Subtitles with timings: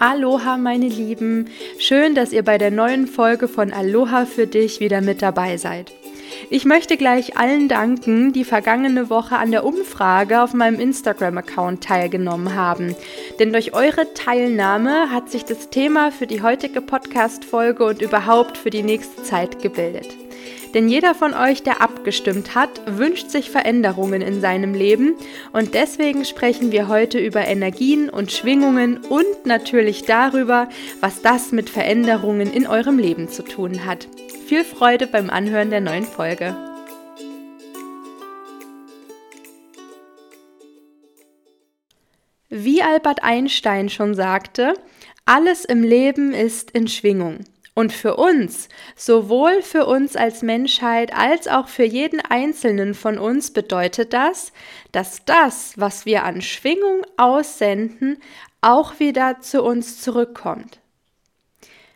[0.00, 1.48] Aloha, meine Lieben.
[1.78, 5.92] Schön, dass ihr bei der neuen Folge von Aloha für dich wieder mit dabei seid.
[6.50, 12.54] Ich möchte gleich allen danken, die vergangene Woche an der Umfrage auf meinem Instagram-Account teilgenommen
[12.54, 12.94] haben.
[13.40, 18.70] Denn durch eure Teilnahme hat sich das Thema für die heutige Podcast-Folge und überhaupt für
[18.70, 20.27] die nächste Zeit gebildet.
[20.74, 25.14] Denn jeder von euch, der abgestimmt hat, wünscht sich Veränderungen in seinem Leben
[25.52, 30.68] und deswegen sprechen wir heute über Energien und Schwingungen und natürlich darüber,
[31.00, 34.08] was das mit Veränderungen in eurem Leben zu tun hat.
[34.46, 36.56] Viel Freude beim Anhören der neuen Folge.
[42.50, 44.74] Wie Albert Einstein schon sagte,
[45.26, 47.44] alles im Leben ist in Schwingung.
[47.78, 53.52] Und für uns, sowohl für uns als Menschheit als auch für jeden Einzelnen von uns
[53.52, 54.52] bedeutet das,
[54.90, 58.18] dass das, was wir an Schwingung aussenden,
[58.62, 60.80] auch wieder zu uns zurückkommt.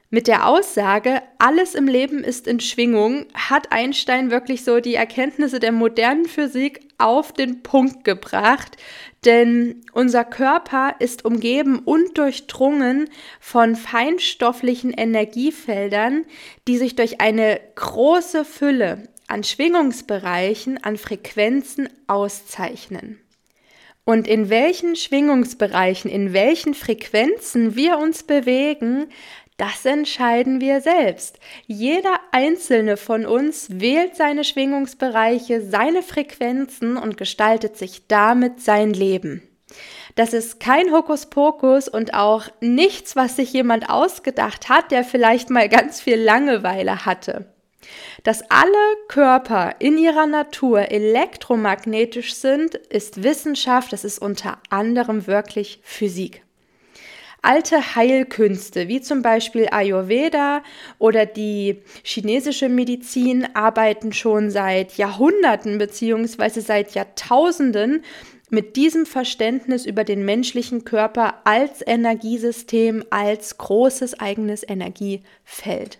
[0.08, 5.58] Mit der Aussage, alles im Leben ist in Schwingung, hat Einstein wirklich so die Erkenntnisse
[5.58, 8.76] der modernen Physik auf den Punkt gebracht,
[9.24, 13.08] denn unser Körper ist umgeben und durchdrungen
[13.40, 16.24] von feinstofflichen Energiefeldern,
[16.66, 23.18] die sich durch eine große Fülle an Schwingungsbereichen, an Frequenzen auszeichnen.
[24.04, 29.06] Und in welchen Schwingungsbereichen, in welchen Frequenzen wir uns bewegen,
[29.62, 31.38] das entscheiden wir selbst.
[31.68, 39.40] Jeder einzelne von uns wählt seine Schwingungsbereiche, seine Frequenzen und gestaltet sich damit sein Leben.
[40.16, 45.68] Das ist kein Hokuspokus und auch nichts, was sich jemand ausgedacht hat, der vielleicht mal
[45.68, 47.54] ganz viel Langeweile hatte.
[48.24, 48.72] Dass alle
[49.06, 56.42] Körper in ihrer Natur elektromagnetisch sind, ist Wissenschaft, das ist unter anderem wirklich Physik.
[57.44, 60.62] Alte Heilkünste, wie zum Beispiel Ayurveda
[61.00, 66.60] oder die chinesische Medizin, arbeiten schon seit Jahrhunderten bzw.
[66.60, 68.04] seit Jahrtausenden
[68.48, 75.98] mit diesem Verständnis über den menschlichen Körper als Energiesystem, als großes eigenes Energiefeld.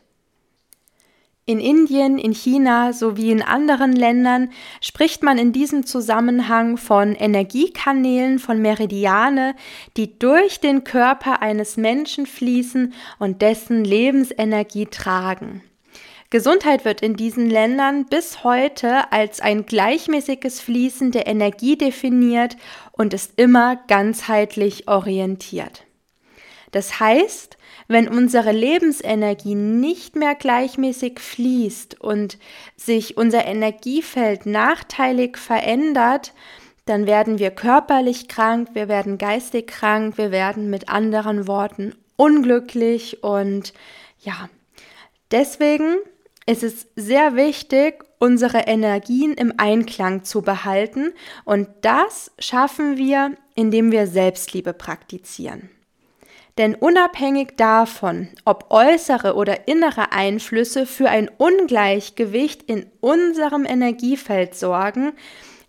[1.44, 8.38] In Indien, in China sowie in anderen Ländern spricht man in diesem Zusammenhang von Energiekanälen,
[8.38, 9.56] von Meridiane,
[9.97, 15.64] die durch den Körper eines Menschen fließen und dessen Lebensenergie tragen.
[16.31, 22.56] Gesundheit wird in diesen Ländern bis heute als ein gleichmäßiges Fließen der Energie definiert
[22.92, 25.82] und ist immer ganzheitlich orientiert.
[26.72, 32.38] Das heißt, wenn unsere Lebensenergie nicht mehr gleichmäßig fließt und
[32.76, 36.32] sich unser Energiefeld nachteilig verändert,
[36.86, 43.22] dann werden wir körperlich krank, wir werden geistig krank, wir werden mit anderen Worten unglücklich
[43.22, 43.72] und
[44.20, 44.48] ja,
[45.30, 45.96] deswegen
[46.46, 51.12] ist es sehr wichtig, unsere Energien im Einklang zu behalten
[51.44, 55.70] und das schaffen wir, indem wir Selbstliebe praktizieren.
[56.58, 65.12] Denn unabhängig davon, ob äußere oder innere Einflüsse für ein Ungleichgewicht in unserem Energiefeld sorgen,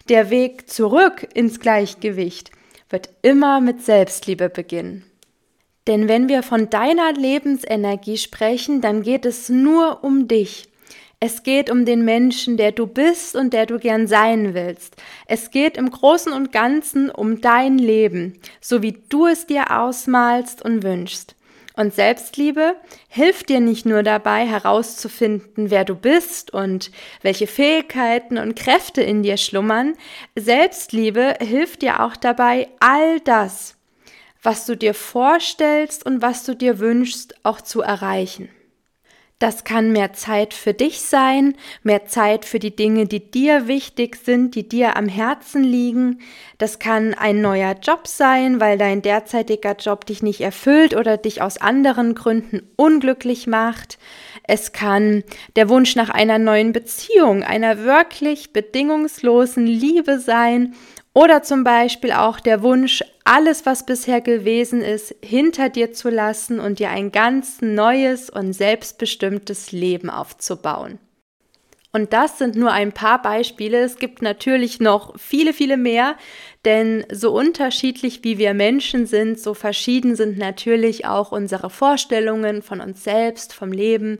[0.09, 2.51] der Weg zurück ins Gleichgewicht
[2.89, 5.05] wird immer mit Selbstliebe beginnen.
[5.87, 10.69] Denn wenn wir von deiner Lebensenergie sprechen, dann geht es nur um dich.
[11.25, 14.97] Es geht um den Menschen, der du bist und der du gern sein willst.
[15.25, 20.61] Es geht im Großen und Ganzen um dein Leben, so wie du es dir ausmalst
[20.61, 21.37] und wünschst.
[21.77, 22.75] Und Selbstliebe
[23.07, 26.91] hilft dir nicht nur dabei herauszufinden, wer du bist und
[27.21, 29.93] welche Fähigkeiten und Kräfte in dir schlummern.
[30.35, 33.77] Selbstliebe hilft dir auch dabei, all das,
[34.41, 38.49] was du dir vorstellst und was du dir wünschst, auch zu erreichen.
[39.39, 44.15] Das kann mehr Zeit für dich sein, mehr Zeit für die Dinge, die dir wichtig
[44.23, 46.19] sind, die dir am Herzen liegen.
[46.59, 51.41] Das kann ein neuer Job sein, weil dein derzeitiger Job dich nicht erfüllt oder dich
[51.41, 53.97] aus anderen Gründen unglücklich macht.
[54.47, 55.23] Es kann
[55.55, 60.73] der Wunsch nach einer neuen Beziehung, einer wirklich bedingungslosen Liebe sein
[61.13, 66.59] oder zum Beispiel auch der Wunsch, alles, was bisher gewesen ist, hinter dir zu lassen
[66.59, 70.99] und dir ein ganz neues und selbstbestimmtes Leben aufzubauen.
[71.95, 73.83] Und das sind nur ein paar Beispiele.
[73.83, 76.15] Es gibt natürlich noch viele, viele mehr,
[76.65, 82.81] denn so unterschiedlich wie wir Menschen sind, so verschieden sind natürlich auch unsere Vorstellungen von
[82.81, 84.17] uns selbst, vom Leben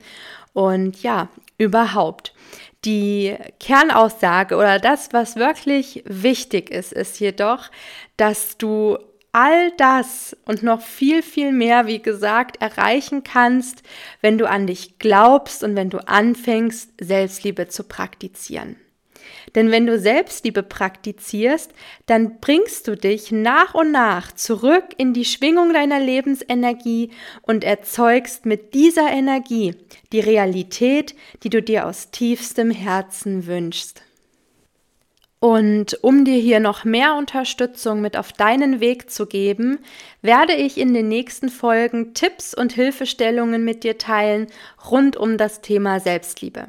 [0.54, 2.36] und ja, überhaupt.
[2.85, 7.71] Die Kernaussage oder das, was wirklich wichtig ist, ist jedoch,
[8.18, 8.97] dass du
[9.31, 13.81] all das und noch viel, viel mehr, wie gesagt, erreichen kannst,
[14.21, 18.77] wenn du an dich glaubst und wenn du anfängst, Selbstliebe zu praktizieren.
[19.56, 21.71] Denn wenn du Selbstliebe praktizierst,
[22.06, 27.12] dann bringst du dich nach und nach zurück in die Schwingung deiner Lebensenergie
[27.42, 29.75] und erzeugst mit dieser Energie
[30.12, 34.04] die Realität, die du dir aus tiefstem Herzen wünschst.
[35.44, 39.80] Und um dir hier noch mehr Unterstützung mit auf deinen Weg zu geben,
[40.21, 44.48] werde ich in den nächsten Folgen Tipps und Hilfestellungen mit dir teilen
[44.89, 46.68] rund um das Thema Selbstliebe.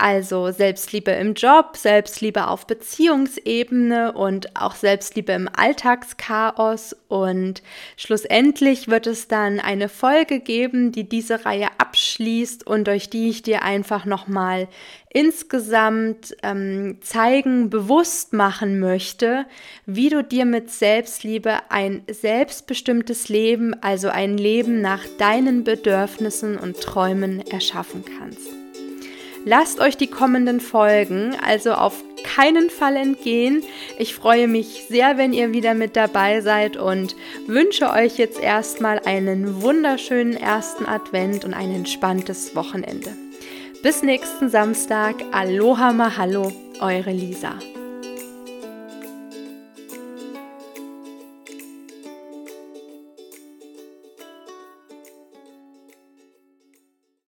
[0.00, 6.96] Also Selbstliebe im Job, Selbstliebe auf Beziehungsebene und auch Selbstliebe im Alltagschaos.
[7.08, 7.62] Und
[7.98, 13.42] schlussendlich wird es dann eine Folge geben, die diese Reihe abschließt und durch die ich
[13.42, 14.68] dir einfach nochmal
[15.10, 19.44] insgesamt ähm, zeigen, bewusst machen möchte,
[19.84, 26.80] wie du dir mit Selbstliebe ein selbstbestimmtes Leben, also ein Leben nach deinen Bedürfnissen und
[26.80, 28.48] Träumen erschaffen kannst.
[29.44, 33.62] Lasst euch die kommenden Folgen also auf keinen Fall entgehen.
[33.98, 37.16] Ich freue mich sehr, wenn ihr wieder mit dabei seid und
[37.46, 43.16] wünsche euch jetzt erstmal einen wunderschönen ersten Advent und ein entspanntes Wochenende.
[43.82, 45.16] Bis nächsten Samstag.
[45.32, 47.54] Aloha Mahalo, eure Lisa.